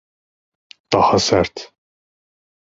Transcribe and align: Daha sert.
Daha 0.91 1.19
sert. 1.19 1.73